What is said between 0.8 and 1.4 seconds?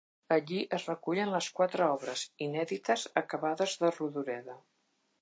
recullen